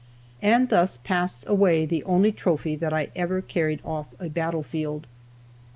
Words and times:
And 0.41 0.69
thus 0.69 0.97
passed 0.97 1.43
away 1.45 1.85
the 1.85 2.03
only 2.05 2.31
trophy 2.31 2.75
that 2.75 2.91
I 2.91 3.11
ever 3.15 3.39
carried 3.39 3.81
off 3.85 4.07
a 4.19 4.29
battlefield. 4.29 5.05